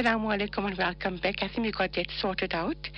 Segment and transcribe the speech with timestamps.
[0.00, 1.42] Assalamu alaikum and welcome back.
[1.42, 2.88] I think we got that sorted out.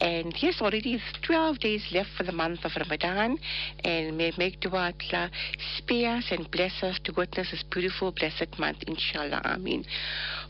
[0.00, 3.38] And yes, already it's 12 days left for the month of Ramadan.
[3.84, 5.30] And may make dua Allah
[5.76, 9.40] spare us and bless us to witness this beautiful, blessed month, inshallah.
[9.44, 9.84] Ameen.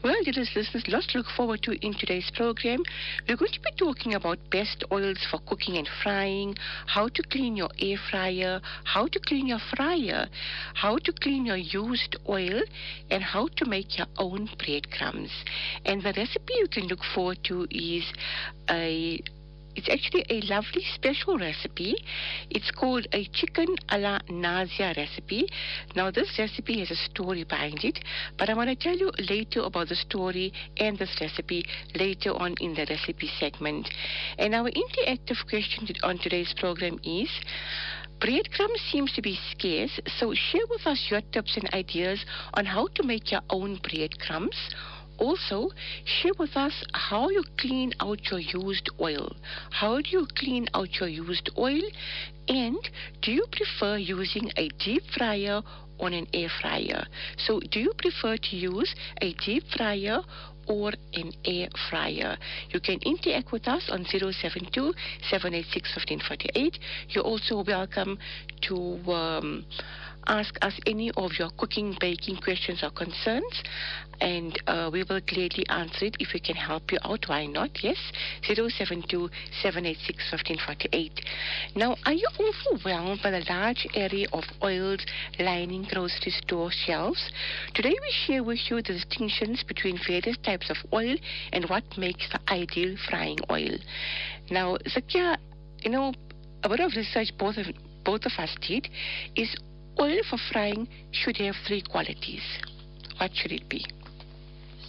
[0.03, 2.85] Well, dear listeners, lots to look forward to in today's program.
[3.29, 6.55] We're going to be talking about best oils for cooking and frying,
[6.87, 10.29] how to clean your air fryer, how to clean your fryer,
[10.73, 12.63] how to clean your used oil,
[13.11, 15.33] and how to make your own breadcrumbs.
[15.85, 18.05] And the recipe you can look forward to is
[18.71, 19.21] a
[19.79, 21.95] it's actually a lovely special recipe.
[22.51, 25.49] It's called a chicken a la Nazia recipe.
[25.95, 28.01] Now, this recipe has a story behind it,
[28.37, 32.57] but I want to tell you later about the story and this recipe later on
[32.61, 33.89] in the recipe segment.
[34.37, 37.31] And our interactive question on today's program is
[38.21, 42.89] breadcrumbs seems to be scarce, so share with us your tips and ideas on how
[42.97, 44.75] to make your own breadcrumbs
[45.19, 45.71] also
[46.05, 49.35] share with us how you clean out your used oil.
[49.71, 51.83] How do you clean out your used oil?
[52.49, 52.79] And
[53.23, 55.63] do you prefer using a deep fryer
[56.01, 57.05] on an air fryer?
[57.37, 60.21] So, do you prefer to use a deep fryer
[60.69, 62.37] or an air fryer.
[62.71, 64.93] You can interact with us on 072
[65.31, 66.79] 786 1548.
[67.09, 68.19] You're also welcome
[68.63, 68.77] to.
[69.11, 69.65] Um,
[70.29, 73.63] ask us any of your cooking, baking questions or concerns,
[74.21, 77.25] and uh, we will gladly answer it if we can help you out.
[77.29, 77.71] Why not?
[77.83, 77.97] Yes,
[78.43, 79.31] 072
[79.63, 81.21] 786 1548.
[81.77, 85.01] Now, are you overwhelmed by the large area of oils
[85.39, 87.31] lining grocery store shelves?
[87.75, 91.17] Today, we share with you the distinctions between various types of oil
[91.53, 93.77] and what makes the ideal frying oil.
[94.51, 95.37] Now, Zakia,
[95.83, 96.13] you know,
[96.65, 97.67] a bit of research both of
[98.05, 98.89] both of us did
[99.37, 99.55] is
[100.01, 102.43] oil for frying should have three qualities.
[103.19, 103.85] What should it be?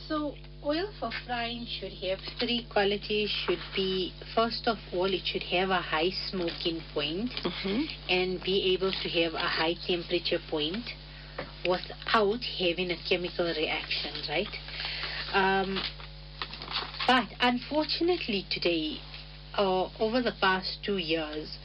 [0.08, 3.30] So, oil for frying should have three qualities.
[3.46, 7.82] Should be, first of all, it should have a high smoking point Mm-hmm.
[8.10, 10.84] and be able to have a high temperature point
[11.68, 14.48] without having a chemical reaction, right?
[15.34, 15.82] Um,
[17.08, 18.98] but unfortunately, today,
[19.58, 21.58] uh, over the past two years,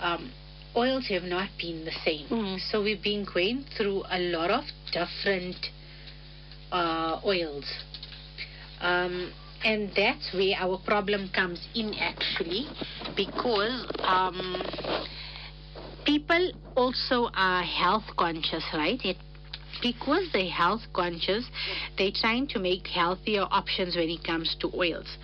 [0.00, 0.32] um,
[0.74, 2.26] oils have not been the same.
[2.28, 2.58] Mm.
[2.70, 5.56] So we've been going through a lot of different
[6.72, 7.64] uh, oils.
[8.80, 9.32] Um,
[9.62, 12.66] and that's where our problem comes in actually
[13.14, 14.62] because um,
[16.06, 18.98] people also are health conscious, right?
[19.04, 19.18] It,
[19.82, 21.44] because they're health conscious,
[21.96, 25.16] they're trying to make healthier options when it comes to oils.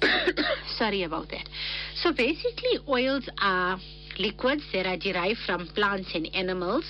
[0.78, 1.48] Sorry about that.
[1.96, 3.78] So basically, oils are
[4.18, 6.84] liquids that are derived from plants and animals.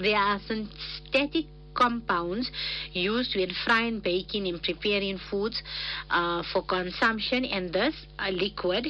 [0.00, 2.50] They are synthetic compounds
[2.92, 5.62] used when frying, baking, and preparing foods
[6.10, 8.86] uh, for consumption, and thus uh, liquid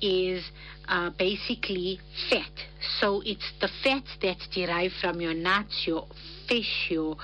[0.00, 0.44] is
[0.88, 2.00] uh, basically
[2.30, 2.50] fat.
[3.00, 6.06] So it's the fats that's derived from your nuts, your
[6.48, 7.16] fish, your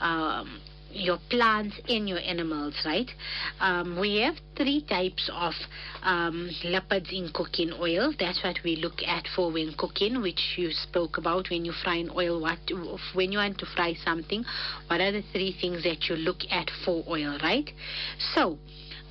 [0.00, 0.60] um,
[0.92, 3.10] your plants and your animals, right?
[3.60, 5.54] Um, we have three types of
[6.02, 8.12] um, in cooking oil.
[8.18, 11.96] That's what we look at for when cooking, which you spoke about when you fry
[11.96, 12.40] in oil.
[12.40, 12.58] What
[13.14, 14.44] when you want to fry something,
[14.86, 17.68] what are the three things that you look at for oil, right?
[18.34, 18.58] So.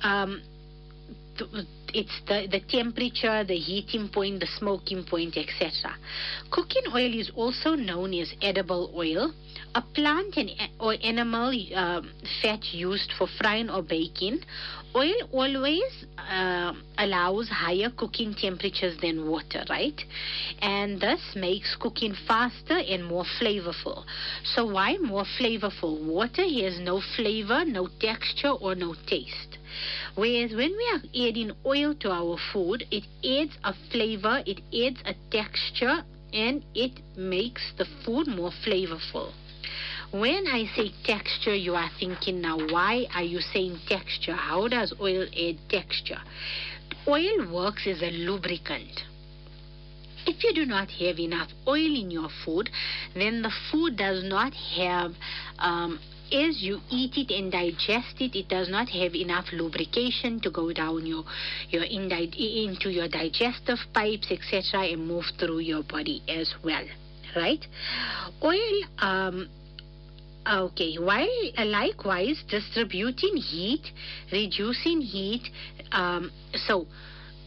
[0.02, 0.42] Um,
[1.38, 5.94] th- it's the, the temperature, the heating point, the smoking point, etc.
[6.50, 9.32] Cooking oil is also known as edible oil,
[9.74, 10.50] a plant and
[10.80, 12.10] or animal um,
[12.40, 14.40] fat used for frying or baking.
[14.94, 19.98] Oil always uh, allows higher cooking temperatures than water, right?
[20.60, 24.04] And this makes cooking faster and more flavorful.
[24.44, 26.04] So, why more flavorful?
[26.04, 29.56] Water has no flavor, no texture, or no taste.
[30.14, 35.00] Whereas when we are adding oil to our food, it adds a flavor, it adds
[35.06, 39.32] a texture, and it makes the food more flavorful.
[40.10, 44.34] When I say texture, you are thinking now, why are you saying texture?
[44.34, 46.20] How does oil add texture?
[47.08, 49.04] Oil works as a lubricant.
[50.26, 52.68] If you do not have enough oil in your food,
[53.14, 55.12] then the food does not have
[55.58, 55.98] um,
[56.32, 60.72] as you eat it and digest it, it does not have enough lubrication to go
[60.72, 61.24] down your,
[61.68, 66.84] your into your digestive pipes, etc., and move through your body as well.
[67.36, 67.64] Right?
[68.42, 69.48] Oil, um,
[70.50, 73.90] okay, while likewise distributing heat,
[74.30, 75.48] reducing heat,
[75.92, 76.30] um,
[76.66, 76.86] so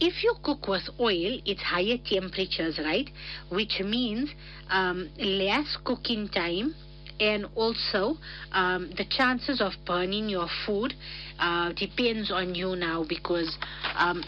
[0.00, 3.08] if you cook with oil, it's higher temperatures, right?
[3.50, 4.30] Which means
[4.68, 6.74] um, less cooking time
[7.20, 8.16] and also
[8.52, 10.94] um, the chances of burning your food
[11.38, 13.56] uh, depends on you now because
[13.96, 14.22] um,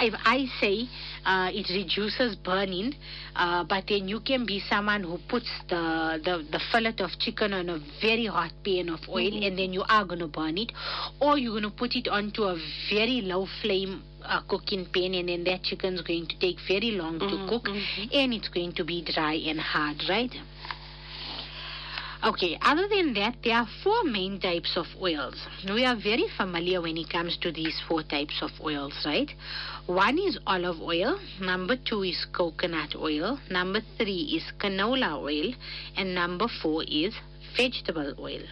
[0.00, 0.88] if I say
[1.24, 2.94] uh, it reduces burning,
[3.36, 7.52] uh, but then you can be someone who puts the, the, the fillet of chicken
[7.52, 9.46] on a very hot pan of oil Mhm.
[9.46, 10.72] and then you are going to burn it,
[11.20, 12.56] or you're going to put it onto a
[12.90, 17.20] very low flame uh, cooking pan and then that chicken's going to take very long
[17.20, 18.08] to Mhm, cook mhm.
[18.12, 20.34] and it's going to be dry and hard, right?
[22.24, 25.34] Okay, other than that, there are four main types of oils.
[25.64, 29.28] We are very familiar when it comes to these four types of oils, right?
[29.86, 35.52] One is olive oil, number two is coconut oil, number three is canola oil,
[35.96, 37.12] and number four is
[37.56, 38.42] vegetable oil.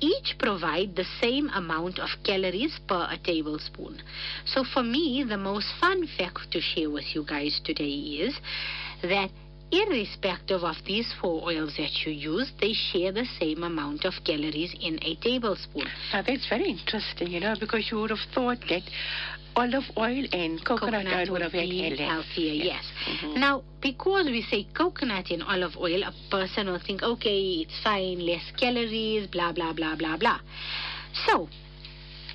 [0.00, 4.02] Each provide the same amount of calories per a tablespoon.
[4.46, 7.84] So for me, the most fun fact to share with you guys today
[8.26, 8.34] is
[9.02, 9.30] that
[9.72, 14.74] irrespective of these four oils that you use, they share the same amount of calories
[14.80, 15.86] in a tablespoon.
[16.12, 18.82] Now that's very interesting, you know, because you would have thought that
[19.56, 21.98] olive oil and coconut, oil would have had be less.
[21.98, 22.84] healthier, yes.
[23.06, 23.36] Mhm.
[23.36, 28.20] Now, because we say coconut and olive oil, a person will think, okay, it's fine,
[28.20, 30.38] less calories, blah, blah, blah, blah, blah.
[31.26, 31.48] So,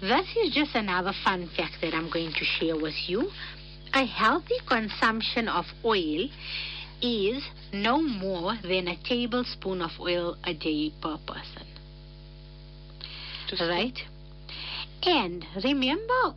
[0.01, 3.31] this is just another fun fact that I'm going to share with you.
[3.93, 6.27] A healthy consumption of oil
[7.05, 11.67] is no more than a tablespoon of oil a day per person.
[13.59, 13.97] Right?
[15.03, 16.33] And remember,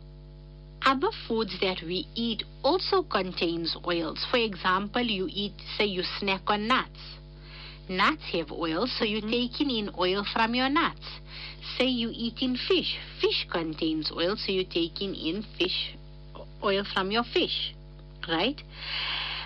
[0.85, 4.25] other foods that we eat also contains oils.
[4.29, 6.99] For example, you eat, say, you snack on nuts.
[7.89, 9.31] Nuts have oil, so you're Mhm.
[9.31, 11.07] taking in oil from your nuts.
[11.77, 12.97] Say you eat in fish.
[13.19, 15.95] Fish contains oil, so you're taking in fish
[16.63, 17.73] oil from your fish.
[18.27, 18.61] Right?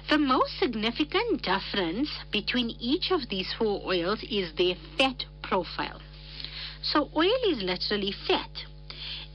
[0.10, 6.02] The most significant difference between each of these four oils is their fat profile.
[6.82, 8.66] So, oil is literally fat.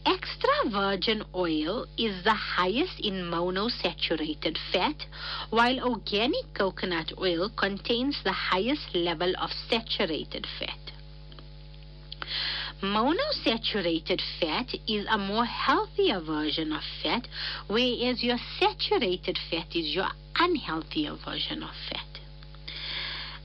[0.05, 5.07] Extra virgin oil is the highest in monosaturated fat,
[5.51, 10.88] while organic coconut oil contains the highest level of saturated fat.
[12.83, 17.27] Monosaturated fat is a more healthier version of fat,
[17.67, 22.07] whereas your saturated fat is your unhealthier version of fat.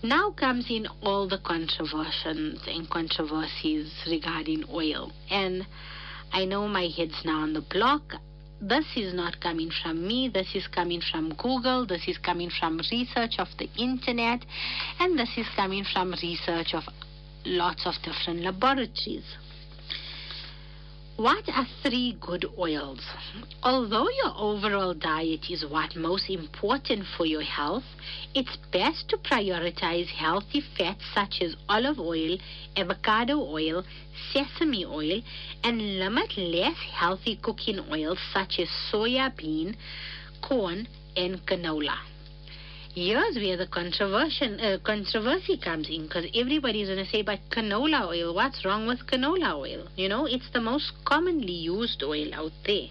[0.04, 5.12] Now comes in all the controversies and controversies regarding oil.
[5.32, 5.66] And
[6.32, 8.16] I know my head's now on the block.
[8.62, 10.30] This is not coming from me.
[10.32, 11.88] This is coming from Google.
[11.88, 14.46] This is coming from research of the internet.
[15.00, 16.84] And this is coming from research of
[17.46, 19.26] lots of different laboratories.
[21.16, 23.00] What are three good oils?
[23.62, 27.84] Although your overall diet is what most important for your health,
[28.34, 32.38] it's best to prioritize healthy fats such as olive oil,
[32.76, 33.84] avocado oil,
[34.34, 35.22] sesame oil,
[35.64, 39.78] and limit less healthy cooking oils such as soya bean,
[40.42, 42.13] corn, and canola.
[42.96, 48.08] Here's where the controversy, uh, controversy comes in because everybody's going to say, but canola
[48.08, 49.88] oil, what's wrong with canola oil?
[49.96, 52.90] You know, it's the most commonly used oil out there.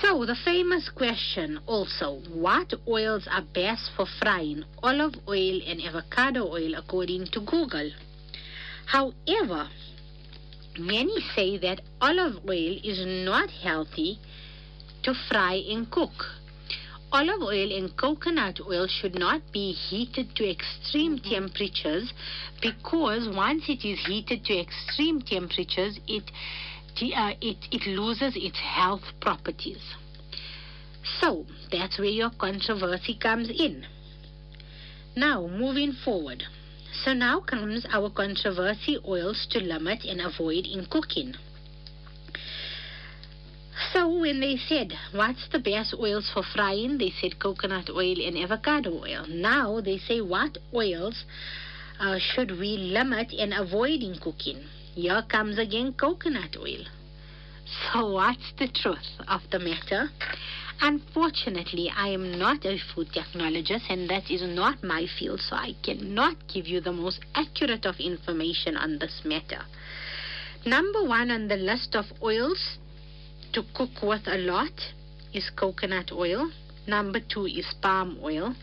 [0.00, 4.64] So, the famous question also what oils are best for frying?
[4.82, 7.90] Olive oil and avocado oil, according to Google.
[8.86, 9.68] However,
[10.78, 14.18] many say that olive oil is not healthy
[15.02, 16.38] to fry and cook.
[17.10, 22.12] Olive oil and coconut oil should not be heated to extreme temperatures
[22.60, 26.24] because once it is heated to extreme temperatures, it,
[27.16, 29.80] uh, it, it loses its health properties.
[31.20, 33.86] So, that's where your controversy comes in.
[35.16, 36.44] Now, moving forward.
[37.04, 41.34] So now comes our controversy oils to limit and avoid in cooking.
[43.92, 46.98] So when they said, what's the best oils for frying?
[46.98, 49.26] They said coconut oil and avocado oil.
[49.28, 51.24] Now they say, what oils
[51.98, 54.62] uh, should we limit and avoid in cooking?
[54.94, 56.84] Here comes again coconut oil.
[57.92, 60.10] So what's the truth of the matter?
[60.80, 65.72] Unfortunately, I am not a food technologist and that is not my field, so I
[65.82, 69.62] cannot give you the most accurate of information on this matter.
[70.66, 72.78] Number one on the list of oils
[73.58, 74.70] to cook with a lot
[75.34, 76.48] is coconut oil.
[76.86, 78.54] Number two is palm oil.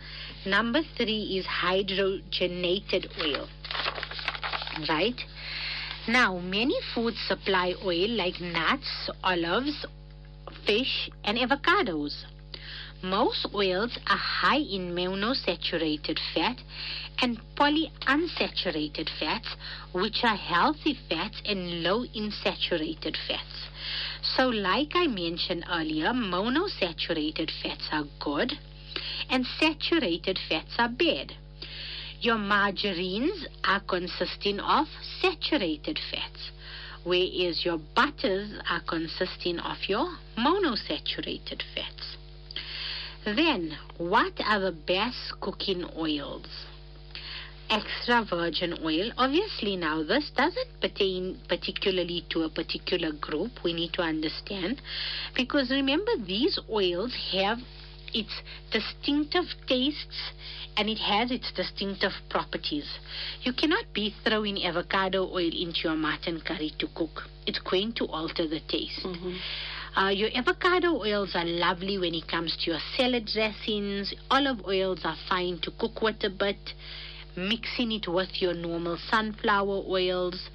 [0.45, 3.49] Number three is hydrogenated oil.
[4.87, 5.19] Right?
[6.07, 9.85] Now, many foods supply oil like nuts, olives,
[10.65, 12.23] fish, and avocados.
[13.09, 16.57] Most oils are high in monounsaturated fat
[17.21, 19.55] and polyunsaturated fats,
[19.93, 23.69] which are healthy fats and low in saturated fats.
[24.23, 28.53] So, like I mentioned earlier, monounsaturated fats are good
[29.29, 31.33] and saturated fats are bad.
[32.21, 34.87] Your margarines are consisting of
[35.21, 36.49] saturated fats,
[37.03, 40.09] whereas your butters are consisting of your
[40.39, 42.17] monosaturated fats.
[43.25, 46.45] Then, what are the best cooking oils?
[47.71, 49.11] Extra virgin oil.
[49.17, 53.63] Obviously, now this doesn't pertain particularly to a particular group.
[53.63, 54.79] We need to understand
[55.35, 57.57] because remember, these oils have
[58.13, 58.41] its
[58.71, 60.31] distinctive tastes
[60.77, 62.87] and it has its distinctive properties.
[63.41, 67.23] You cannot be throwing avocado oil into your mutton curry to cook.
[67.47, 69.03] It's going to alter the taste.
[69.03, 69.35] Mm-hmm.
[69.95, 74.13] Uh, your avocado oils are lovely when it comes to your salad dressings.
[74.29, 76.73] Olive oils are fine to cook with a bit.
[77.37, 80.49] Mixing it with your normal sunflower oils.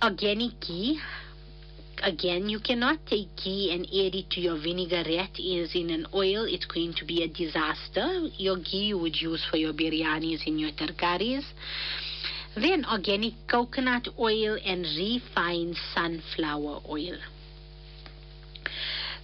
[0.00, 1.00] Organic ghee.
[2.04, 6.44] Again, you cannot take ghee and add it to your vinaigrette as in an oil.
[6.44, 8.28] It's going to be a disaster.
[8.36, 11.44] Your ghee you would use for your biryanis and your tarkaris.
[12.54, 17.18] Then organic coconut oil and refined sunflower oil.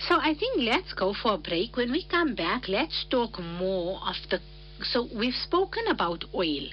[0.07, 1.77] So I think let's go for a break.
[1.77, 4.41] When we come back, let's talk more of the.
[4.83, 6.69] So we've spoken about oil.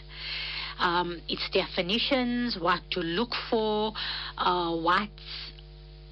[0.78, 3.94] Um, its definitions, what to look for,
[4.38, 5.54] uh, what's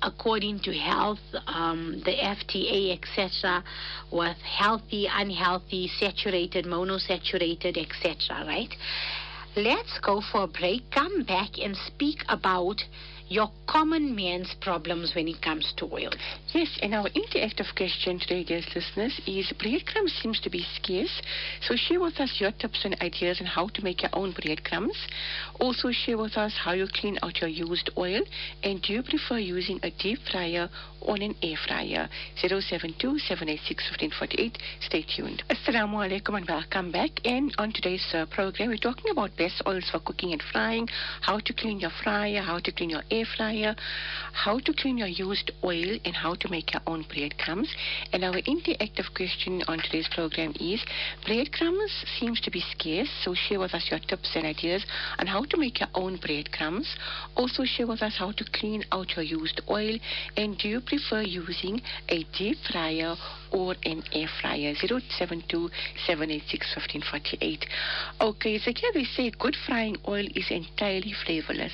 [0.01, 3.63] according to health, um, the FTA, etc.,
[4.11, 8.73] with healthy, unhealthy, saturated, monosaturated, etc., right?
[9.55, 12.81] Let's go for a break, come back and speak about
[13.33, 16.13] your common man's problems when it comes to oils.
[16.53, 21.19] Yes, and our interactive question today, dear listeners, is breadcrumbs seems to be scarce.
[21.61, 24.95] So share with us your tips and ideas on how to make your own breadcrumbs.
[25.59, 28.21] Also share with us how you clean out your used oil.
[28.61, 30.69] And do you prefer using a deep fryer
[31.05, 32.09] or an air fryer?
[32.35, 33.19] 072
[34.81, 35.43] Stay tuned.
[35.49, 37.11] Assalamu alaikum and welcome back.
[37.25, 40.87] And on today's uh, program, we're talking about best oils for cooking and frying,
[41.21, 43.75] how to clean your fryer, how to clean your air fryer,
[44.33, 47.69] how to clean your used oil, and how to make your own breadcrumbs.
[48.11, 50.83] And our interactive question on today's program is
[51.25, 54.85] breadcrumbs seems to be scarce, so share with us your tips and ideas
[55.19, 56.87] on how to make your own breadcrumbs.
[57.35, 59.97] Also share with us how to clean out your used oil,
[60.37, 63.15] and do you prefer using a deep fryer
[63.51, 64.73] or an air fryer?
[64.75, 65.69] 072
[66.05, 67.65] 786 1548.
[68.21, 71.73] Okay, so here they say good frying oil is entirely flavorless.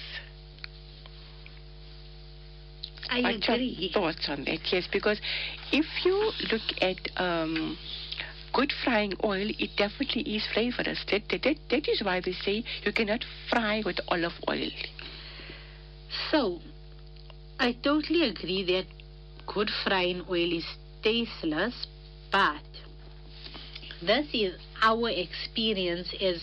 [3.09, 3.91] I What's your agree.
[3.93, 4.59] thoughts on that?
[4.71, 5.19] Yes, because
[5.71, 7.77] if you look at um,
[8.53, 11.03] good frying oil, it definitely is flavorless.
[11.11, 14.69] That, that, that, that is why we say you cannot fry with olive oil.
[16.31, 16.59] So,
[17.59, 18.85] I totally agree that
[19.53, 20.65] good frying oil is
[21.03, 21.87] tasteless,
[22.31, 22.61] but
[24.01, 26.41] this is our experience as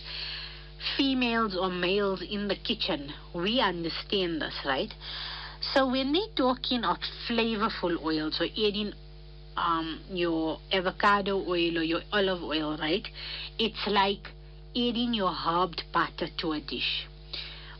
[0.97, 3.13] females or males in the kitchen.
[3.35, 4.93] We understand this, right?
[5.75, 6.99] So when they're talking of
[7.29, 8.93] flavorful oils or adding
[9.57, 13.07] um, your avocado oil or your olive oil, right?
[13.59, 14.29] It's like
[14.73, 17.07] adding your herbed butter to a dish.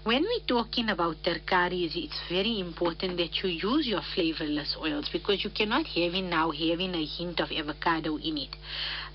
[0.07, 5.43] When we're talking about tarkaris, it's very important that you use your flavorless oils because
[5.43, 8.55] you cannot have it now having a hint of avocado in it.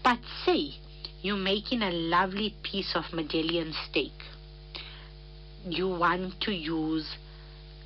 [0.04, 0.74] But say
[1.22, 4.12] you're making a lovely piece of medallion steak.
[5.64, 7.08] You want to use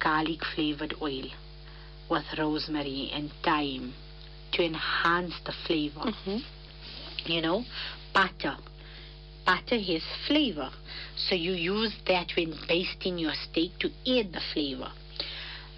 [0.04, 1.26] garlic flavored oil
[2.10, 3.94] with rosemary and thyme
[4.54, 6.00] to enhance the flavor.
[6.00, 6.38] Mm-hmm.
[7.32, 7.66] You know,
[8.16, 8.58] butter.
[9.46, 10.70] Butter has flavor.
[11.16, 14.92] So you use that when basting your steak to add the flavor.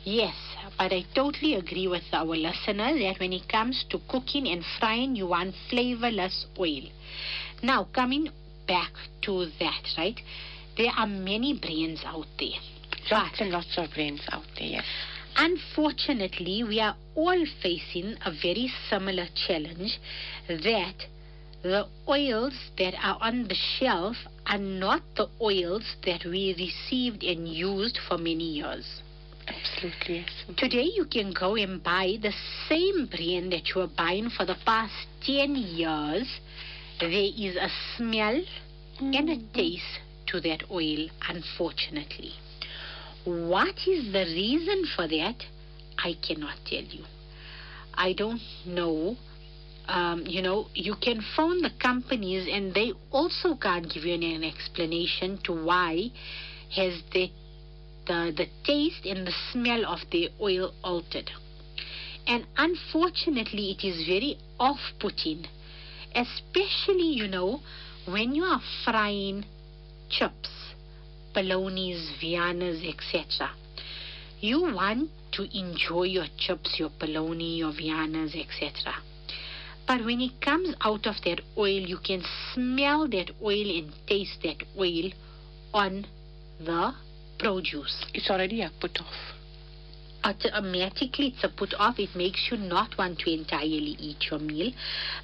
[0.04, 0.36] Yes,
[0.78, 5.16] but I totally agree with our listener that when it comes to cooking and frying,
[5.18, 6.84] you want flavorless oil.
[7.62, 8.30] Now, coming
[8.68, 8.92] back
[9.24, 10.20] to that, right?
[10.78, 12.60] There are many brands out there.
[13.12, 14.86] Lots and lots of brands out there, yes.
[15.36, 20.00] Unfortunately, we are all facing a very similar challenge
[20.48, 20.96] that
[21.64, 27.48] the oils that are on the shelf are not the oils that we received and
[27.48, 29.02] used for many years.
[29.48, 30.30] Absolutely, yes.
[30.58, 32.34] Today, you can go and buy the
[32.68, 34.94] same brand that you were buying for the past
[35.26, 36.28] 10 years.
[37.00, 38.42] There is a smell
[39.00, 39.54] and a mm-hmm.
[39.54, 42.34] taste to that oil, unfortunately.
[43.24, 45.36] What is the reason for that?
[45.98, 47.06] I cannot tell you.
[47.94, 49.18] I don't know
[49.88, 54.44] um, you know, you can phone the companies and they also can't give you an
[54.44, 56.10] explanation to why
[56.76, 57.30] has the,
[58.06, 61.30] the, the taste and the smell of the oil altered.
[62.28, 65.46] And unfortunately, it is very off putting,
[66.14, 67.62] especially, you know,
[68.06, 69.46] when you are frying
[70.10, 70.50] chips,
[71.34, 73.52] bolognas, viennas, etc.
[74.42, 78.94] You want to enjoy your chips, your bologna, your viennas, etc.
[79.88, 82.22] But when it comes out of that oil, you can
[82.54, 85.12] smell that oil and taste that oil
[85.74, 86.06] on
[86.60, 86.94] the
[87.40, 88.06] produce.
[88.14, 89.34] It's already a put off.
[90.24, 92.00] Automatically, it's a put off.
[92.00, 94.74] It makes you not want to entirely eat your meal.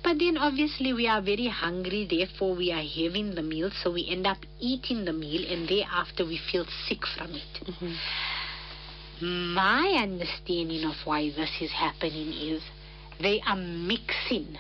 [0.02, 4.08] But then, obviously, we are very hungry, therefore, we are having the meal, so we
[4.10, 7.66] end up eating the meal, and thereafter, we feel sick from it.
[7.66, 9.54] Mm-hmm.
[9.54, 12.62] My understanding of why this is happening is
[13.24, 14.58] they are mixing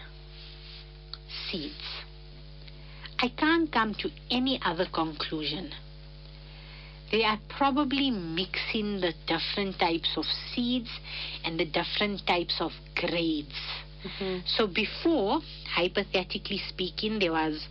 [1.49, 1.73] seeds.
[3.19, 5.71] I can't come to any other conclusion.
[7.11, 10.89] They are probably mixing the different types of seeds
[11.43, 13.53] and the different types of grades.
[14.03, 14.39] Mm-hmm.
[14.47, 17.67] So before, hypothetically speaking, there was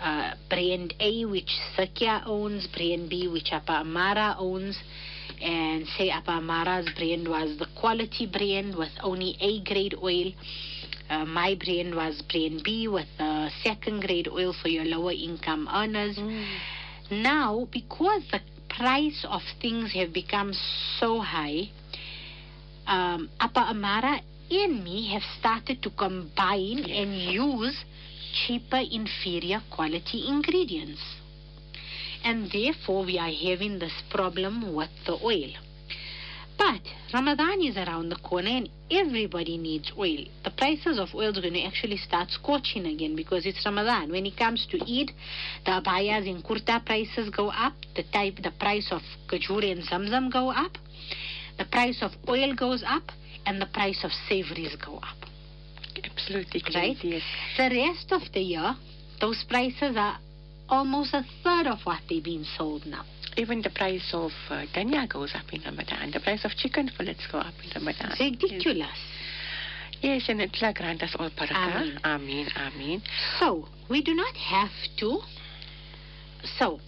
[0.00, 4.76] uh, brand A, which Zakia owns, brand B, which Apa Amara owns,
[5.40, 10.32] and say Apa Amara's brand was the quality brand with only A grade oil.
[11.08, 15.68] Uh, my brand was brand B with the second grade oil for your lower income
[15.72, 16.16] earners.
[16.16, 17.22] Mm.
[17.22, 20.52] Now, because the price of things have become
[20.98, 21.68] so high,
[22.86, 24.20] um, Apa Amara
[24.50, 27.84] and me have started to combine and use
[28.32, 31.00] cheaper, inferior quality ingredients.
[32.24, 35.50] And therefore, we are having this problem with the oil.
[36.58, 40.24] But Ramadan is around the corner and everybody needs oil.
[40.44, 44.12] The prices of oil are going to actually start scorching again because it's Ramadan.
[44.12, 45.10] When it comes to Eid,
[45.64, 50.30] the abayas and kurta prices go up, the type, the price of kajur and zamzam
[50.30, 50.78] go up,
[51.58, 53.10] the price of oil goes up,
[53.46, 55.16] and the price of savories go up.
[56.04, 56.96] Absolutely Right?
[57.02, 57.22] Yes.
[57.56, 58.76] The rest of the year,
[59.20, 60.18] those prices are
[60.68, 63.04] almost a third of what they've been sold now.
[63.36, 66.10] Even the price of uh, dania goes up in Ramadan.
[66.12, 68.12] The price of chicken fillets go up in Ramadan.
[68.12, 68.98] It's ridiculous.
[70.02, 71.54] Yes, and Allah grant us all barakah.
[71.54, 71.98] Ameen.
[72.04, 73.02] Ameen, ameen.
[73.38, 75.20] So, we do not have to.
[76.58, 76.80] So,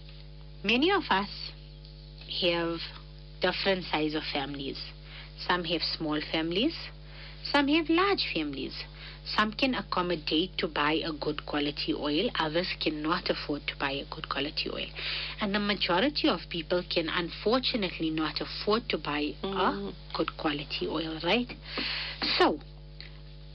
[0.64, 1.28] many of us
[2.42, 2.78] have
[3.40, 4.80] different size of families.
[5.46, 6.74] Some have small families,
[7.52, 8.74] some have large families.
[9.24, 14.04] Some can accommodate to buy a good quality oil, others cannot afford to buy a
[14.04, 14.86] good quality oil.
[15.40, 19.94] And the majority of people can unfortunately not afford to buy a Mm.
[20.12, 21.50] good quality oil, right?
[22.38, 22.60] So,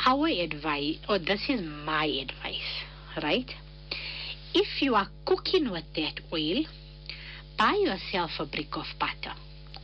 [0.06, 2.84] our advice, or this is my advice,
[3.22, 3.54] right?
[4.54, 6.66] If you are cooking with that oil,
[7.58, 9.36] buy yourself a brick of butter.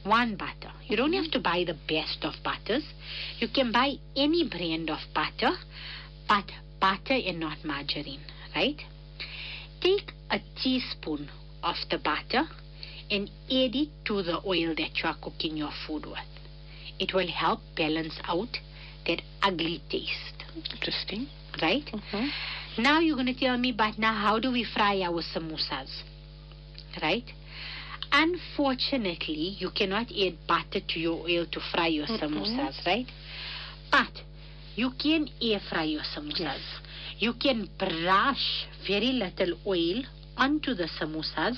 [0.05, 0.71] One butter.
[0.87, 2.83] You don't have to buy the best of butters.
[3.39, 5.55] You can buy any brand of butter,
[6.29, 6.45] but
[6.79, 8.21] butter and not margarine,
[8.55, 8.79] right?
[9.81, 11.29] Take a teaspoon
[11.63, 12.43] of the butter
[13.09, 16.19] and add it to the oil that you are cooking your food with.
[16.99, 18.59] It will help balance out
[19.07, 21.27] that ugly taste, Interesting.
[21.61, 21.85] right?
[21.85, 22.83] Mm-hmm.
[22.83, 26.03] Now you're going to tell me, but now how do we fry our samosas?
[27.01, 27.25] Right?
[28.11, 32.19] Unfortunately, you cannot add butter to your oil to fry your Mm-mm.
[32.19, 33.07] samosas, right?
[33.91, 34.11] But
[34.75, 36.39] you can air fry your samosas.
[36.39, 36.59] Yes.
[37.19, 40.03] You can brush very little oil
[40.37, 41.57] onto the samosas,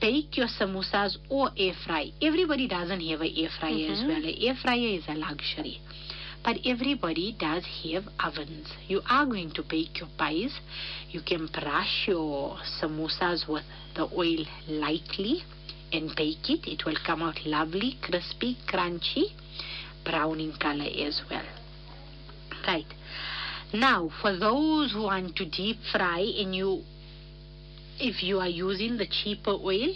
[0.00, 2.12] bake your samosas or air fry.
[2.22, 4.08] Everybody doesn't have an air fryer as Mhm.
[4.08, 4.24] well.
[4.24, 5.80] An air fryer is a luxury.
[6.42, 8.68] But everybody does have ovens.
[8.88, 10.54] You are going to bake your pies.
[11.10, 15.44] You can brush your samosas with the oil lightly
[15.92, 16.66] and bake it.
[16.66, 19.32] It will come out lovely, crispy, crunchy,
[20.04, 21.44] brown in color as well.
[22.66, 22.86] Right.
[23.72, 26.82] Now, for those who want to deep fry and you,
[27.98, 29.94] if you are using the cheaper oil,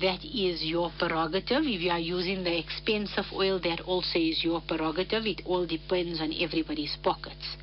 [0.00, 1.62] that is your prerogative.
[1.62, 5.26] If you are using the expensive oil, that also is your prerogative.
[5.26, 7.56] It all depends on everybody's pockets.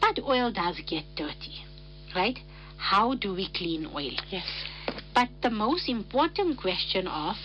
[0.00, 1.64] But oil does get dirty,
[2.14, 2.38] right?
[2.76, 4.12] How do we clean oil?
[4.30, 4.46] Yes.
[5.14, 7.36] But the most important question of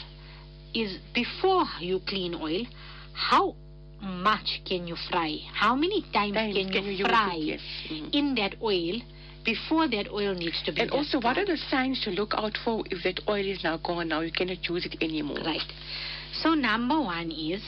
[0.73, 2.65] is before you clean oil,
[3.13, 3.55] how
[4.01, 5.37] much can you fry?
[5.53, 7.09] How many times, Times can, can you, you it?
[7.09, 7.61] fry Yes.
[7.89, 8.13] Mm.
[8.13, 9.01] in that oil
[9.43, 12.57] before that oil needs to be And also, what are the signs to look out
[12.63, 14.09] for if that oil is now gone?
[14.09, 15.39] Now you cannot use it anymore.
[15.43, 15.71] Right.
[16.43, 17.61] So number one is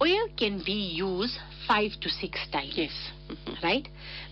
[0.00, 2.72] oil can be used five to six times.
[2.76, 2.92] Yes.
[3.28, 3.62] Mhm.
[3.62, 3.88] Right?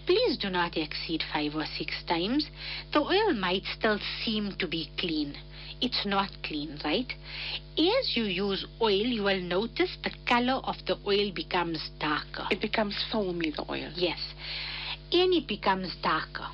[0.07, 2.47] Please do not exceed five or six times.
[2.93, 5.37] The oil might still seem to be clean.
[5.81, 7.13] It's not clean, right?
[7.77, 12.47] As you use oil, you will notice the color of the oil becomes darker.
[12.51, 13.91] It becomes foamy, the oil.
[13.95, 14.21] Yes.
[15.13, 16.47] And it becomes darker.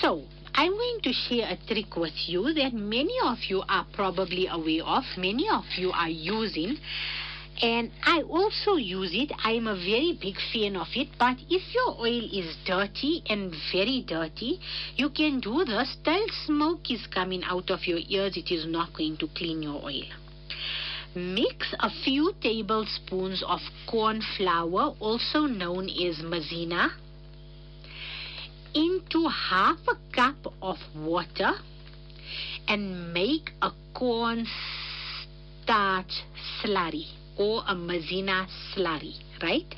[0.00, 0.24] So,
[0.54, 4.84] I'm going to share a trick with you that many of you are probably aware
[4.84, 6.76] of, many of you are using.
[7.62, 9.32] And I also use it.
[9.44, 11.08] I'm a very big fan of it.
[11.18, 14.60] But if your oil is dirty and very dirty,
[14.96, 18.38] you can do this till smoke is coming out of your ears.
[18.38, 20.04] It is not going to clean your oil.
[21.14, 26.90] Mix a few tablespoons of corn flour, also known as Maizena,
[28.72, 31.52] into half a cup of water
[32.68, 34.46] and make a corn
[35.66, 36.22] starch
[36.62, 39.74] slurry or a Maizena slurry, right?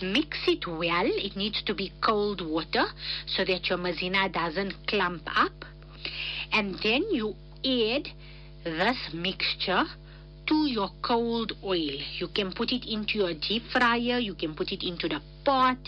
[0.00, 1.04] Mix it well.
[1.04, 2.84] It needs to be cold water
[3.26, 5.64] so that your Maizena doesn't clump up.
[6.52, 7.34] And then you
[7.64, 8.06] add
[8.62, 9.84] this mixture
[10.46, 11.98] to your cold oil.
[12.18, 15.78] You can put it into your deep fryer, you can put it into the pot,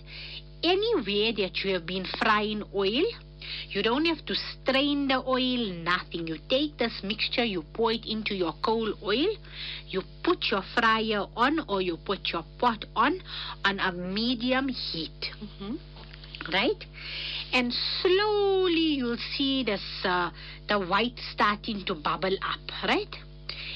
[0.65, 3.05] anywhere that you have been frying oil.
[3.69, 6.27] You don't have to strain the oil, nothing.
[6.27, 9.37] You take this mixture, you pour it into your cold oil,
[9.89, 13.21] you put your fryer on or you put your pot on
[13.65, 15.79] on a medium heat, Mhm.
[16.53, 16.85] right?
[17.53, 20.31] And slowly you'll see this uh,
[20.69, 23.15] the white starting to bubble up, right?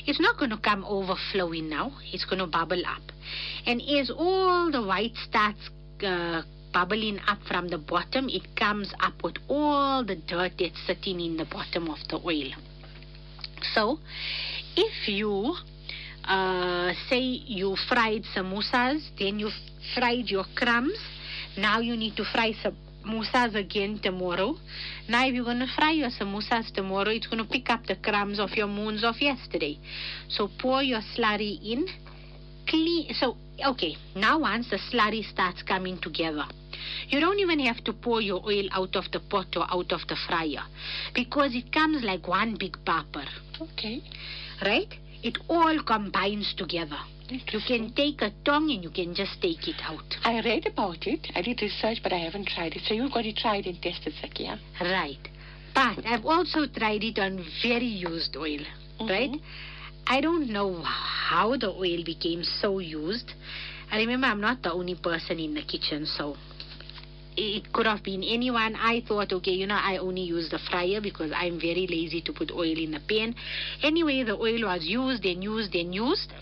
[0.06, 1.92] It's not going to come overflowing now.
[2.12, 3.02] It's going to bubble up.
[3.66, 5.60] And as all the white starts
[6.02, 11.20] uh, bubbling up from the bottom, it comes up with all the dirt that's sitting
[11.20, 12.52] in the bottom of the oil.
[13.74, 13.98] So,
[14.76, 15.54] if you
[16.24, 19.50] uh, say you fried samosas, then you
[19.94, 20.98] fried your crumbs,
[21.56, 24.56] now you need to fry samosas again tomorrow.
[25.08, 27.96] Now, if you're going to fry your samosas tomorrow, it's going to pick up the
[27.96, 29.78] crumbs of your moons of yesterday.
[30.28, 31.86] So, pour your slurry in.
[32.68, 33.12] Clean.
[33.14, 36.44] So, okay, now once the slurry starts coming together,
[37.08, 40.06] you don't even have to pour your oil out of the pot or out of
[40.08, 40.62] the fryer
[41.14, 43.24] because it comes like one big popper,
[43.60, 44.02] Okay.
[44.64, 44.92] right?
[45.22, 46.98] It all combines together.
[47.30, 50.16] You can take a tongue and you can just take it out.
[50.24, 51.28] I read about it.
[51.34, 52.82] I did research, but I haven't tried it.
[52.86, 54.58] So you've got to try it and test it, Zakia.
[54.80, 55.18] Right.
[55.74, 58.60] But I've also tried it on very used oil,
[59.00, 59.06] mm-hmm.
[59.08, 59.30] right?
[60.06, 63.32] I don't know how the oil became so used.
[63.90, 66.36] I remember I'm not the only person in the kitchen, so
[67.36, 68.74] it could have been anyone.
[68.74, 72.32] I thought, okay, you know, I only use the fryer because I'm very lazy to
[72.32, 73.34] put oil in the pan.
[73.82, 76.32] Anyway, the oil was used and used and used.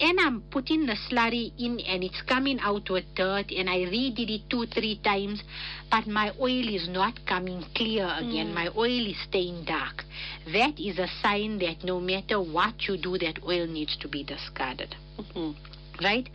[0.00, 4.30] And I'm putting the slurry in and it's coming out with dirt and I redid
[4.30, 5.42] it two, three times,
[5.90, 8.48] but my oil is not coming clear again.
[8.48, 8.54] Mm.
[8.54, 10.04] My oil is staying dark.
[10.52, 14.24] That is a sign that no matter what you do, that oil needs to be
[14.24, 15.54] discarded Mhm.
[16.02, 16.28] right?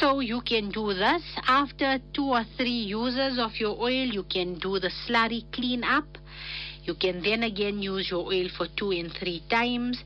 [0.00, 1.22] So you can do this.
[1.46, 6.06] After two or three uses of your oil, you can do the slurry clean up.
[6.84, 10.02] You can then again use your oil for two and three times.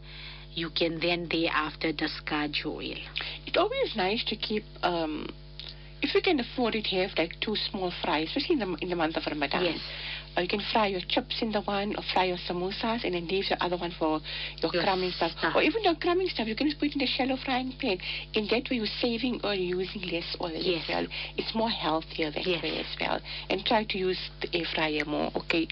[0.61, 3.01] You can then thereafter discard your oil.
[3.47, 5.27] It's always nice to keep, um,
[6.03, 8.97] if you can afford it, have like two small fries, especially in the, in the
[9.03, 9.65] month of Ramadan.
[9.65, 9.81] Yes.
[10.37, 13.27] Or you can fry your chips in the one, or fry your samosas, and then
[13.27, 14.21] leave the other one for
[14.63, 15.33] your Your crumbing stuff.
[15.39, 15.55] stuff.
[15.57, 17.99] Or even your crumbing stuff, you can just put it in the shallow frying pan.
[18.35, 20.85] In that way, you're saving or you're using less oil Yes.
[20.85, 21.07] as well.
[21.37, 22.63] It's more healthier that Yes.
[22.63, 23.21] way as well.
[23.51, 25.31] And try to use the air fryer more.
[25.37, 25.67] Okay.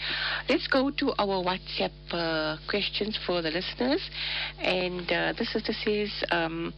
[0.49, 4.03] Let's go to our WhatsApp uh, questions for the listeners.
[4.61, 6.75] And uh, this sister says, um,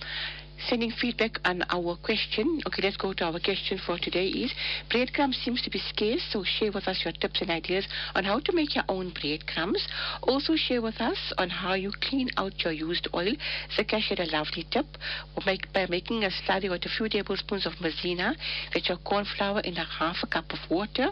[0.68, 2.61] sending feedback on our question.
[2.66, 4.53] Okay, let's go to our question for today is
[4.90, 8.40] breadcrumbs seems to be scarce, so share with us your tips and ideas on how
[8.40, 9.87] to make your own breadcrumbs.
[10.23, 13.33] Also share with us on how you clean out your used oil.
[13.77, 14.87] Zakia shared a lovely tip
[15.46, 18.35] make, by making a slurry with a few tablespoons of Maizena,
[18.75, 21.09] with your corn flour in a half a cup of water.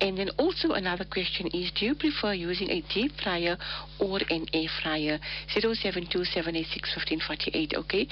[0.00, 3.56] And then also another question is, do you prefer using a deep fryer
[3.98, 5.18] or an air fryer?
[5.54, 8.08] 0727861548, okay?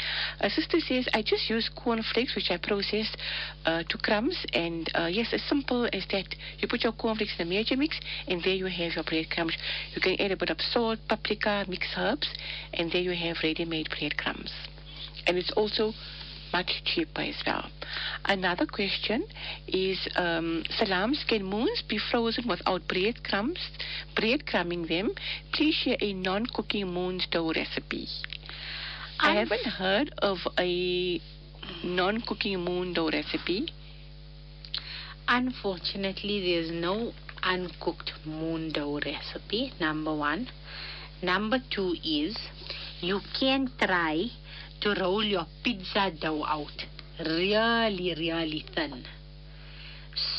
[0.71, 3.17] Sister says, I just use corn flakes, which I processed
[3.65, 4.37] uh, to crumbs.
[4.53, 6.27] And uh, yes, as simple as that.
[6.59, 9.57] You put your corn flakes in a major mix, and there you have your breadcrumbs.
[9.95, 12.29] You can add a bit of salt, paprika, mixed herbs,
[12.75, 14.53] and there you have ready-made breadcrumbs.
[15.27, 15.93] And it's also
[16.53, 17.71] much cheaper as well.
[18.27, 19.27] Another question
[19.69, 23.59] is um, salams can moons be frozen without breadcrumbs,
[24.17, 25.13] breadcrumbing them?
[25.53, 28.07] Please share a non-cooking moons dough recipe.
[29.21, 31.21] I haven't heard of a
[31.83, 33.69] non-cooking moon dough recipe?
[35.27, 40.49] Unfortunately, there's no uncooked moon dough recipe, number one.
[41.23, 42.37] Number two is
[43.01, 44.27] you can try
[44.81, 46.87] to roll your pizza dough out
[47.19, 49.05] really, really thin.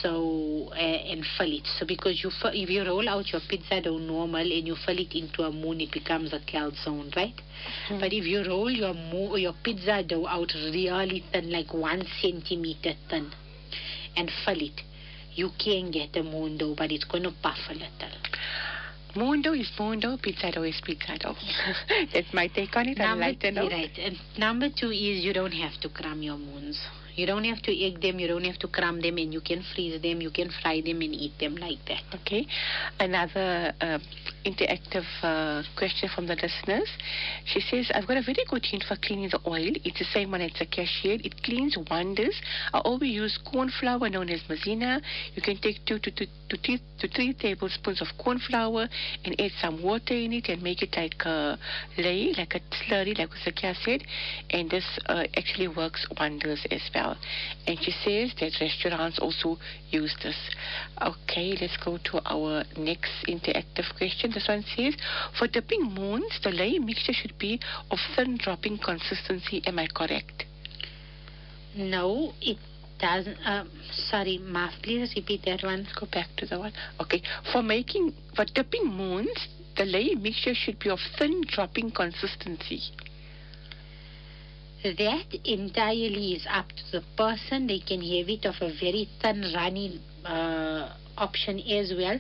[0.02, 1.68] So, uh, and fill it.
[1.78, 5.14] So, because you if you roll out your pizza dough normal and you fill it
[5.14, 7.34] into a moon, it becomes a calzone, right?
[7.90, 12.94] But if you roll your mo- your pizza dough out really thin, like one centimeter
[13.10, 13.32] thin,
[14.16, 14.82] and fill it,
[15.36, 18.18] you can get a moon dough, but it's going to puff a little.
[19.16, 21.36] Moon dough is moon dough, pizza dough is pizza dough.
[22.14, 23.00] That's my take on it.
[23.00, 23.68] I Number, like to know.
[23.68, 23.92] right.
[23.98, 26.80] And number two is you don't have to crumb your moons.
[27.16, 29.64] You don't have to egg them, you don't have to crumb them, and you can
[29.74, 32.04] freeze them, you can fry them and eat them like that.
[32.22, 32.48] Okay.
[33.00, 34.00] Another uh,
[34.46, 36.90] interactive uh, question from the listeners.
[37.46, 39.72] She says, I've got a very good hint for cleaning the oil.
[39.84, 41.18] It's the same one as the cashier.
[41.24, 42.40] It cleans wonders.
[42.74, 45.02] I always use corn flour known as Maizena.
[45.36, 48.88] You can take two to, two, to, three, to three tablespoons of corn flour
[49.26, 51.58] and add some water in it and make it like a
[51.98, 54.04] lay, like a slurry, like Zakia said.
[54.52, 56.99] And this uh, actually works wonders as well.
[57.68, 59.58] And she says that restaurants also
[59.90, 60.38] use this.
[61.02, 64.32] Okay, let's go to our next interactive question.
[64.34, 64.96] This one says,
[65.38, 67.60] for dipping moons, the lay mixture should be
[67.92, 69.62] of thin dropping consistency.
[69.66, 70.46] Am I correct?
[71.76, 72.58] No, it
[73.00, 73.38] doesn't.
[73.46, 75.84] Um, sorry, Maaf, please repeat that one.
[75.84, 76.74] Let's Go back to the one.
[77.00, 82.82] Okay, for making, for dipping moons, the lay mixture should be of thin dropping consistency.
[84.82, 87.68] That entirely is up to the person.
[87.68, 92.18] They can have it of a very thin, runny uh, option as well,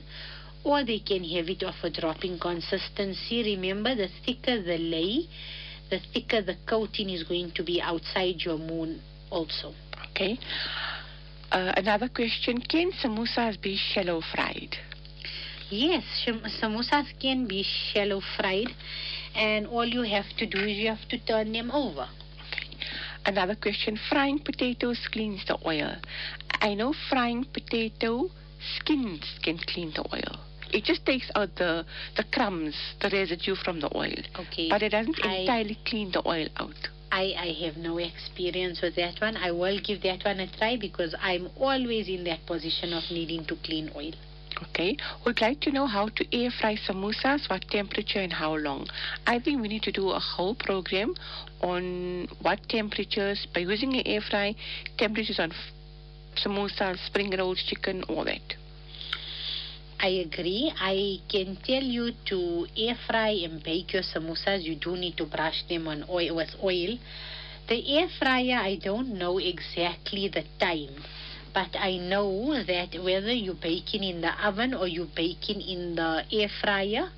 [0.65, 3.56] or they can have it of a dropping consistency.
[3.56, 5.26] Remember, the thicker the lay,
[5.89, 9.74] the thicker the coating is going to be outside your moon also.
[10.12, 10.38] Okay.
[11.54, 14.76] Uh, another question: Can samosas be shallow fried?
[15.69, 16.04] Yes,
[16.62, 18.67] samosas can be shallow fried,
[19.34, 22.10] and all you have to do is you have to turn them over.
[23.25, 25.95] Another question: Frying potatoes cleans the oil.
[26.62, 28.29] I know frying potato
[28.77, 30.39] skins can clean the oil.
[30.71, 34.69] It just takes out the the crumbs, the residue from the oil, Okay.
[34.69, 36.75] but it doesn't I- entirely clean the oil out.
[37.12, 39.36] I, I have no experience with that one.
[39.36, 43.45] I will give that one a try because I'm always in that position of needing
[43.45, 44.12] to clean oil.
[44.63, 44.98] Okay.
[45.26, 48.88] Would like to know how to air fry samosas, what temperature and how long.
[49.26, 51.15] I think we need to do a whole program
[51.62, 54.56] on what temperatures by using an air fry,
[54.98, 55.54] temperatures on
[56.36, 58.56] samosas, spring rolls, chicken, all that.
[60.02, 60.72] I agree.
[60.80, 64.63] I can tell you to air fry and bake your samosas.
[64.63, 66.98] You do need to brush them on oil with oil.
[67.67, 71.04] The air fryer, I don't know exactly the time,
[71.60, 76.24] but I know that whether you're baking in the oven or you're baking in the
[76.32, 77.10] air fryer,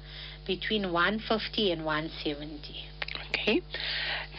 [0.47, 2.57] between 150 and 170.
[3.29, 3.61] Okay.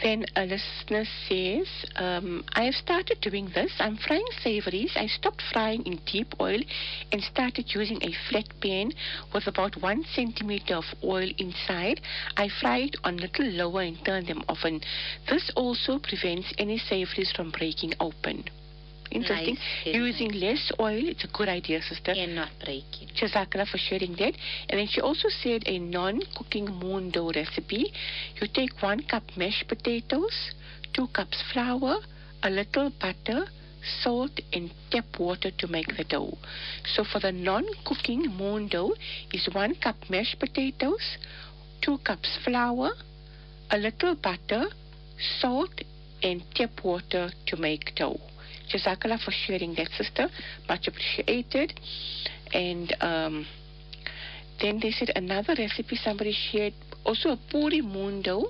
[0.01, 3.71] Then a listener says, um, I have started doing this.
[3.79, 4.91] I'm frying savories.
[4.97, 6.59] I stopped frying in deep oil
[7.13, 8.91] and started using a flat pan
[9.33, 12.01] with about one centimeter of oil inside.
[12.35, 14.81] I fry it on little lower and turn them often.
[15.29, 18.49] This also prevents any savories from breaking open.
[19.11, 19.57] Interesting.
[19.85, 22.11] Nice, Using less oil, it's a good idea, sister.
[22.11, 23.09] And not breaking.
[23.15, 24.33] Jazakallah for sharing that.
[24.69, 27.93] And then she also said a non-cooking moon dough recipe.
[28.41, 30.51] You take one cup mashed potatoes,
[30.93, 31.97] two cups flour,
[32.41, 33.45] a little butter,
[34.01, 36.37] salt, and tap water to make the dough.
[36.85, 38.95] So for the non-cooking moon dough
[39.31, 41.17] is one cup mashed potatoes,
[41.81, 42.91] two cups flour,
[43.69, 44.65] a little butter,
[45.39, 45.81] salt,
[46.21, 48.19] and tap water to make dough.
[48.73, 50.27] Jazakallah for sharing that, sister.
[50.67, 51.79] Much appreciated.
[52.53, 53.45] And um,
[54.61, 56.73] then they said another recipe somebody shared,
[57.05, 57.81] also a puri
[58.21, 58.47] dough.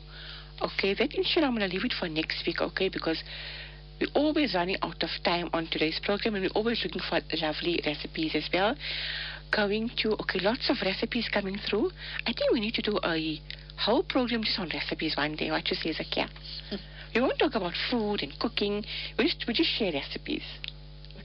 [0.61, 3.21] Okay, that inshallah I'm going to leave it for next week, okay, because
[3.99, 7.81] we're always running out of time on today's program and we're always looking for lovely
[7.85, 8.75] recipes as well.
[9.51, 11.91] Going to, okay, lots of recipes coming through.
[12.25, 13.39] I think we need to do a
[13.77, 15.51] whole program just on recipes one day.
[15.51, 16.29] What you say, Zakia?
[17.13, 18.83] we won't talk about food and cooking.
[19.17, 20.43] We just, we just share recipes.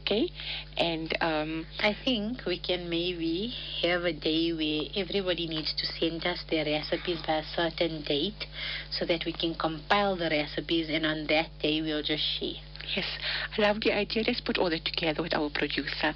[0.01, 0.31] Okay?
[0.77, 6.25] And um, I think we can maybe have a day where everybody needs to send
[6.25, 8.47] us their recipes by a certain date
[8.91, 12.63] so that we can compile the recipes and on that day we'll just share.
[12.97, 13.05] Yes,
[13.57, 14.25] I love the idea.
[14.27, 16.15] Let's put all that together with our producer.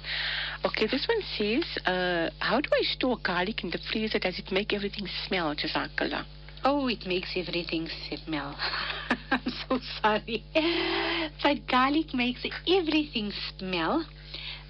[0.65, 4.17] Okay, this one says, uh, how do I store garlic in the freezer?
[4.17, 6.25] Does it make everything smell, Jazakallah?
[6.65, 7.89] Oh, it makes everything
[8.25, 8.57] smell.
[9.31, 10.43] I'm so sorry.
[11.43, 14.05] but garlic makes everything smell.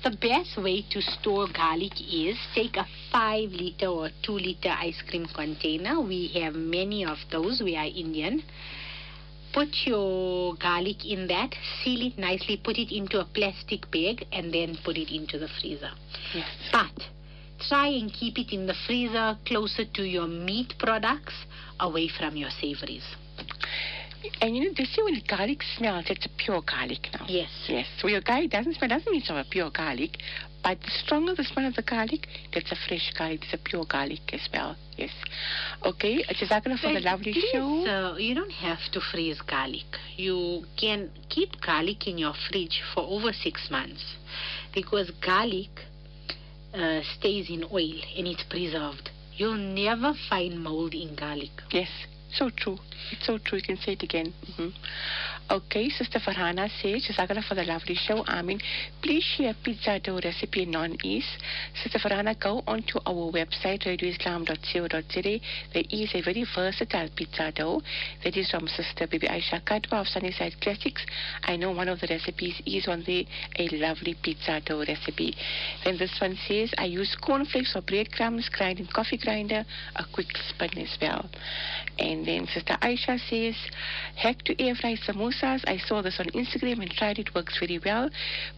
[0.04, 5.02] The best way to store garlic is take a 5 liter or 2 liter ice
[5.08, 6.02] cream container.
[6.02, 7.62] We have many of those.
[7.64, 8.44] We are Indian.
[9.54, 11.54] Put your garlic in that,
[11.84, 15.48] seal it nicely, put it into a plastic bag, and then put it into the
[15.62, 15.92] freezer.
[16.34, 16.48] Yes.
[16.72, 17.08] But
[17.68, 21.34] try and keep it in the freezer closer to your meat products,
[21.80, 23.04] away from your savories.
[24.42, 27.26] And you know, they say when garlic smells, it's a pure garlic now.
[27.28, 27.50] Yes.
[27.68, 27.88] Yes.
[28.00, 30.18] So your garlic doesn't smell, doesn't mean it's a pure garlic.
[30.64, 33.42] But the stronger the smell of the garlic, that's a fresh garlic.
[33.44, 34.78] It's a pure garlic as well.
[34.98, 35.12] Yes.
[35.86, 36.24] Okay.
[36.24, 37.86] Jazakallah for the But lovely please, show.
[37.86, 39.84] uh, you don't have to freeze garlic.
[40.16, 44.16] You can keep garlic in your fridge for over six months
[44.74, 45.70] because garlic
[46.74, 49.10] uh, stays in oil and it's preserved.
[49.36, 51.52] You'll never find mold in garlic.
[51.72, 51.90] Yes,
[52.34, 52.80] so true.
[53.12, 53.60] It's so true.
[53.60, 54.34] You can say it again.
[54.56, 54.70] hmm
[55.54, 58.24] Okay, Sister Farhana says, Jazakallah for the lovely show.
[58.26, 58.60] I mean,
[59.04, 61.30] please share pizza dough recipe non-ease.
[61.84, 65.40] Sister Farhana, go onto our website, radioislam.co.za.
[65.72, 67.84] There is a very versatile pizza dough
[68.24, 71.06] that is from Sister Bibi Aisha Kadwa of Sunnyside Classics.
[71.44, 73.26] I know one of the recipes is on there,
[73.60, 75.36] a lovely pizza dough recipe.
[75.86, 79.64] Then this one says, I use cornflakes or breadcrumbs, grind in coffee grinder,
[79.98, 81.30] a quick spin as well.
[82.00, 83.56] And then Sister Aisha says,
[84.16, 84.96] hack to air fry
[85.44, 87.36] I saw this on Instagram and tried it.
[87.36, 88.10] Works very well.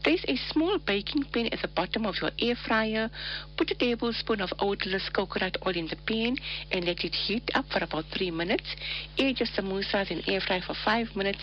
[0.04, 3.10] Place a small baking pan at the bottom of your air fryer.
[3.58, 6.38] Put a tablespoon of odorless coconut oil in the pan
[6.72, 8.76] and let it heat up for about three minutes.
[9.18, 11.42] Air your samosas in air fry for five minutes.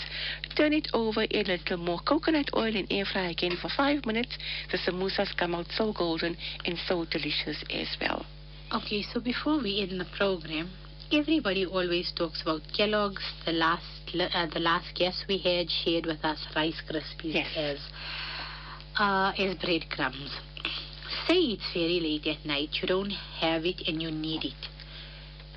[0.56, 4.06] Turn it over, add a little more coconut oil and air fry again for five
[4.06, 4.38] minutes.
[4.70, 8.24] The samosas come out so golden and so delicious as well.
[8.72, 10.70] Okay, so before we end the program,
[11.12, 13.22] everybody always talks about Kellogg's.
[13.44, 17.48] The last uh, the last guest we had shared with us Rice Krispies Yes.
[17.56, 17.78] as
[18.98, 20.34] uh, as breadcrumbs.
[21.26, 24.68] Say it's very late at night, you don't have it and you need it.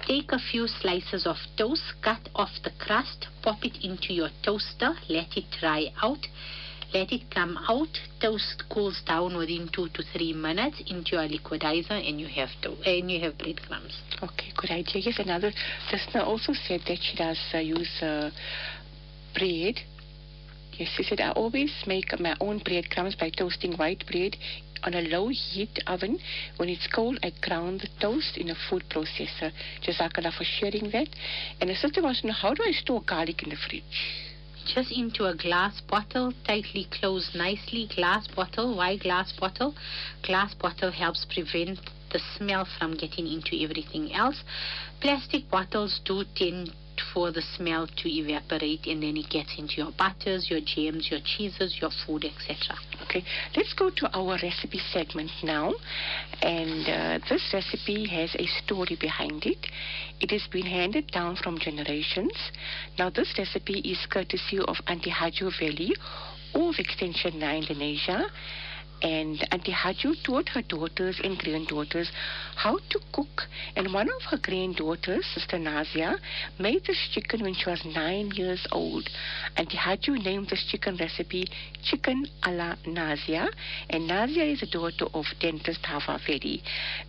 [0.05, 4.93] Take a few slices of toast, cut off the crust, pop it into your toaster,
[5.09, 6.27] let it dry out.
[6.93, 7.89] Let it come out.
[8.21, 12.71] Toast cools down within two to three minutes into your liquidizer, and you have to
[12.89, 13.99] and you have breadcrumbs.
[14.23, 15.01] Okay, good idea.
[15.05, 15.51] Yes, another
[15.91, 18.31] listener also said that she does uh, use uh,
[19.37, 19.75] bread.
[20.77, 24.35] Yes, she said, I always make my own breadcrumbs by toasting white bread
[24.83, 26.19] on a low heat oven.
[26.57, 29.51] When it's cold, I ground the toast in a food processor.
[29.81, 31.07] Jazakallah for sharing that.
[31.61, 33.83] And the sister wants to know, how do I store garlic in the fridge?
[34.65, 37.87] Just into a glass bottle, tightly closed nicely.
[37.95, 38.75] Glass bottle.
[38.75, 39.75] Why glass bottle?
[40.23, 41.79] Glass bottle helps prevent
[42.11, 44.43] the smell from getting into everything else.
[45.01, 46.73] Plastic bottles do tend
[47.13, 51.19] for the smell to evaporate and then it gets into your butters, your jams, your
[51.23, 52.77] cheeses, your food, etc.
[53.03, 53.23] Okay,
[53.55, 55.73] let's go to our recipe segment now.
[56.41, 56.87] And
[57.21, 59.65] uh, this recipe has a story behind it.
[60.21, 62.33] It has been handed down from generations.
[62.97, 65.93] Now, this recipe is courtesy of Auntie Haju Valley
[66.53, 68.29] of Extension 9 Lenasia.
[69.05, 72.11] And Auntie Haju taught her daughters and granddaughters
[72.55, 73.43] how to cook.
[73.75, 76.17] And one of her granddaughters, Sister Nazia,
[76.57, 79.07] made this chicken when she was nine years old.
[79.57, 81.45] Auntie Haju named this chicken recipe
[81.83, 83.49] Chicken a la Nazia.
[83.91, 86.63] And Nazia is a daughter of dentist Hava Vedi.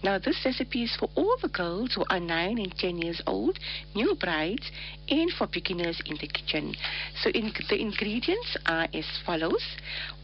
[0.05, 3.59] Now, this recipe is for all the girls who are nine and ten years old,
[3.95, 4.71] new brides,
[5.09, 6.75] and for beginners in the kitchen.
[7.23, 9.65] So, in, the ingredients are as follows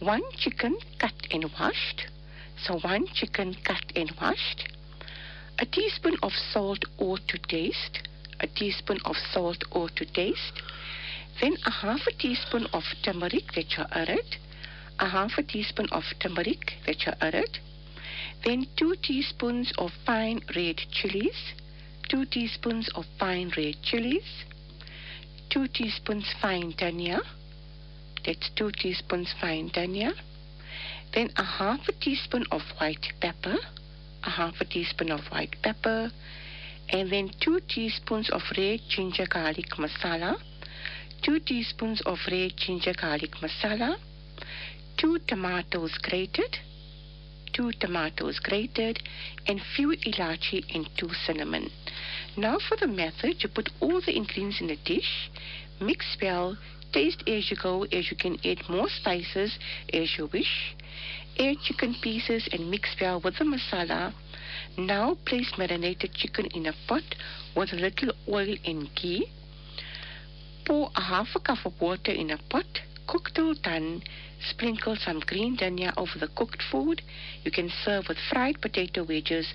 [0.01, 2.07] one chicken cut and washed.
[2.65, 4.69] So, one chicken cut and washed.
[5.59, 8.01] A teaspoon of salt or to taste.
[8.41, 10.63] A teaspoon of salt or to taste.
[11.41, 14.37] Then a half a teaspoon of turmeric that you added.
[14.99, 17.59] A half a teaspoon of turmeric that you added.
[18.45, 21.53] Then two teaspoons of fine red chilies.
[22.09, 24.45] Two teaspoons of fine red chilies.
[25.53, 27.21] Two teaspoons fine dhania.
[28.25, 30.15] That's two teaspoons fine dhania.
[31.13, 33.57] Then a half a teaspoon of white pepper.
[34.25, 36.11] A half a teaspoon of white pepper.
[36.89, 40.41] And then two teaspoons of red ginger garlic masala.
[41.23, 43.97] Two teaspoons of red ginger garlic masala.
[44.97, 46.57] Two tomatoes grated.
[47.53, 49.01] Two tomatoes grated.
[49.47, 51.71] And few ilachi and two cinnamon.
[52.37, 55.31] Now for the method, you put all the ingredients in a dish,
[55.81, 56.57] mix well,
[56.93, 59.59] taste as you go, as you can add more spices
[59.93, 60.75] as you wish.
[61.39, 64.15] Add chicken pieces and mix well with the masala.
[64.79, 67.03] Now place marinated chicken in a pot
[67.57, 69.31] with a little oil and ghee.
[70.65, 72.81] Pour a half a cup of water in a pot.
[73.07, 74.03] cook till done,
[74.51, 77.03] sprinkle some green dhania over the cooked food.
[77.45, 79.47] You can serve with fried potato wedges,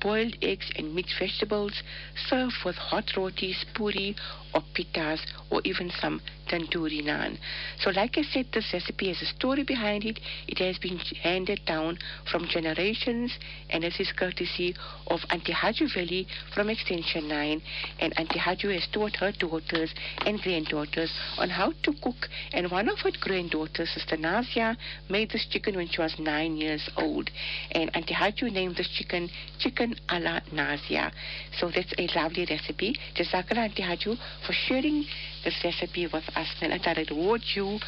[0.00, 1.82] boiled eggs and mixed vegetables.
[2.28, 4.14] Serve with hot rotis, puri,
[4.54, 7.38] or pitas, or even some tandoori naan.
[7.78, 10.20] So, like I said, this recipe has a story behind it.
[10.46, 11.98] It has been handed down
[12.30, 13.32] from generations,
[13.70, 14.74] and this is courtesy
[15.08, 17.62] of Auntie Haju Veli from Extension 9.
[18.00, 19.92] And Auntie Haju has taught her daughters
[20.24, 22.28] and granddaughters on how to cook.
[22.52, 24.76] And one of her granddaughters, Sister Nazia,
[25.08, 27.30] made this chicken when she was nine years old.
[27.72, 31.10] And Auntie Haju named this chicken Chicken a la Nazia.
[31.58, 32.98] So that's a lovely recipe.
[33.16, 34.16] Jazakallah Auntie Haju
[34.46, 35.04] for sharing
[35.44, 36.48] this recipe with us.
[36.60, 37.78] And I reward you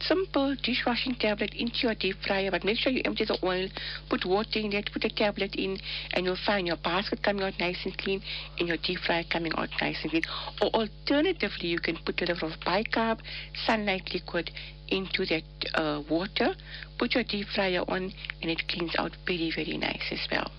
[0.03, 3.69] simple dishwashing tablet into your deep fryer, but make sure you empty the oil,
[4.09, 5.79] put water in it, put the tablet in,
[6.15, 8.23] and you'll find your basket coming out nice and clean
[8.59, 10.23] and your deep fryer coming out nice and clean.
[10.63, 13.21] Or alternatively, you can put a little of bicarb
[13.67, 14.51] sunlight liquid
[14.89, 15.45] into that
[15.75, 16.55] uh, water,
[16.99, 20.51] put your deep fryer on, and it cleans out very, very nice as well.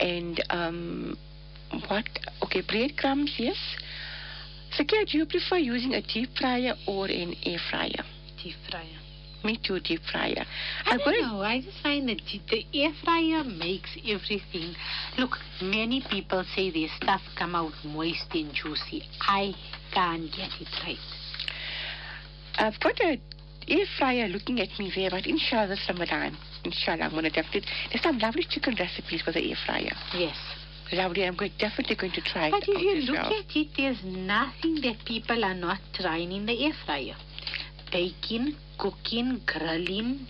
[0.00, 1.16] And um,
[1.88, 2.04] what?
[2.44, 3.56] Okay, breadcrumbs, yes.
[4.76, 8.04] Zakia, do you prefer using a deep fryer or an air fryer?
[8.42, 8.84] Deep fryer.
[9.44, 10.44] Me too, deep fryer.
[10.86, 11.42] I I'm don't know.
[11.42, 12.20] I just find that
[12.50, 14.74] the air fryer makes everything.
[15.18, 19.02] Look, many people say their stuff come out moist and juicy.
[19.20, 19.52] I
[19.92, 20.96] can't get it right.
[22.56, 23.18] I've got a
[23.68, 27.68] air fryer looking at me there, but inshallah this Ramadan, inshallah, I'm going to definitely.
[27.90, 29.92] There's some lovely chicken recipes for the air fryer.
[30.14, 30.36] Yes.
[30.92, 31.24] Lovely.
[31.24, 33.38] I'm going, definitely going to try But it if out you look well.
[33.40, 37.14] at it, there's nothing that people are not trying in the air fryer.
[37.92, 40.26] Baking, cooking, grilling,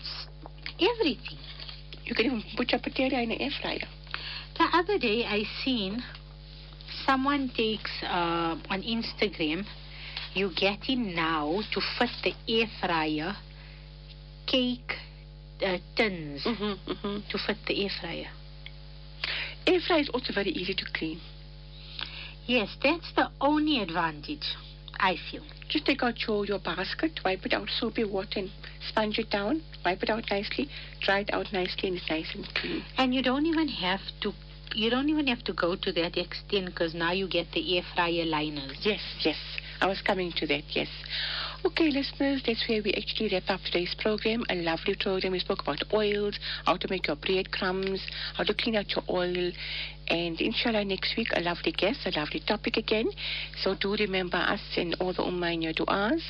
[0.81, 1.39] everything.
[2.05, 3.87] You can even put your potato in the air fryer.
[4.59, 6.03] The other day I seen
[7.07, 9.65] someone takes uh, on Instagram,
[10.35, 13.35] you get in now to fit the air fryer
[14.47, 14.95] cake
[15.65, 17.31] uh, tins Mm-hmm, mm-hmm.
[17.31, 18.27] to fit the air fryer.
[19.67, 21.21] Air fryer is also very easy to clean.
[22.47, 24.57] Yes, that's the only advantage,
[24.99, 25.45] I feel.
[25.73, 28.51] Just take out your, your basket, wipe it out soapy water and
[28.91, 30.69] sponge it down, wipe it out nicely,
[31.01, 32.85] dry it out nicely, and it's nice and clean.
[32.99, 34.33] And you don't even have to.
[34.75, 37.85] You don't even have to go to that extent because now you get the air
[37.95, 38.77] fryer liners.
[38.83, 39.37] Yes, yes.
[39.81, 40.89] I was coming to that, yes.
[41.65, 44.45] Okay, listeners, that's where we actually wrap up today's program.
[44.51, 45.33] A lovely program.
[45.33, 48.01] We spoke about oils, how to make your breadcrumbs,
[48.37, 49.53] how to clean out your oil.
[50.13, 53.07] And inshallah, next week, a lovely guest, a lovely topic again.
[53.63, 56.21] So do remember us and all the Ummah in your du'as.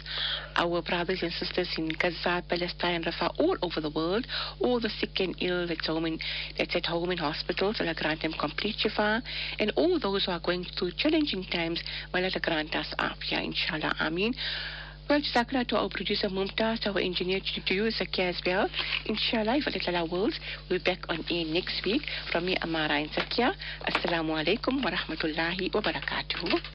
[0.55, 4.25] Our brothers and sisters in Gaza, Palestine, Rafah, all over the world.
[4.61, 6.21] All the sick and ill that's, home in,
[6.57, 7.81] that's at home in hospitals.
[7.81, 9.21] Allah grant them complete shifa.
[9.59, 11.83] And all those who are going through challenging times,
[12.15, 13.97] may Allah grant us afia, inshallah.
[13.99, 14.33] Ameen.
[15.09, 18.69] Well, Jazakallah to our producer Mumtaz, our engineer to, you, Zakia as well.
[19.05, 20.39] Inshallah, if Allah wills,
[20.71, 22.03] we'll be back on air next week.
[22.31, 23.53] From me, Amara and Zakia.
[23.87, 26.63] Assalamu alaikum wa rahmatullahi wa barakatuhu.